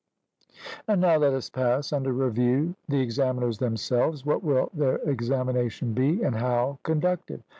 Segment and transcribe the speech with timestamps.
[0.87, 6.23] And now let us pass under review the examiners themselves; what will their examination be,
[6.23, 7.43] and how conducted?